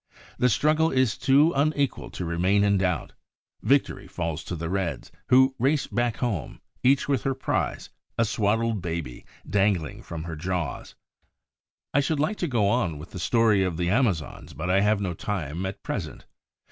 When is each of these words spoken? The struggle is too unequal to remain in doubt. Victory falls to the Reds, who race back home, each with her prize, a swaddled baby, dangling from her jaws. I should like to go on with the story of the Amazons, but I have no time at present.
The 0.39 0.49
struggle 0.49 0.89
is 0.89 1.15
too 1.15 1.53
unequal 1.55 2.09
to 2.09 2.25
remain 2.25 2.63
in 2.63 2.79
doubt. 2.79 3.13
Victory 3.61 4.07
falls 4.07 4.43
to 4.45 4.55
the 4.55 4.67
Reds, 4.67 5.11
who 5.27 5.53
race 5.59 5.85
back 5.85 6.17
home, 6.17 6.59
each 6.81 7.07
with 7.07 7.21
her 7.21 7.35
prize, 7.35 7.91
a 8.17 8.25
swaddled 8.25 8.81
baby, 8.81 9.27
dangling 9.47 10.01
from 10.01 10.23
her 10.23 10.35
jaws. 10.35 10.95
I 11.93 11.99
should 11.99 12.19
like 12.19 12.37
to 12.37 12.47
go 12.47 12.67
on 12.67 12.97
with 12.97 13.11
the 13.11 13.19
story 13.19 13.61
of 13.63 13.77
the 13.77 13.91
Amazons, 13.91 14.53
but 14.55 14.71
I 14.71 14.81
have 14.81 15.01
no 15.01 15.13
time 15.13 15.67
at 15.67 15.83
present. 15.83 16.25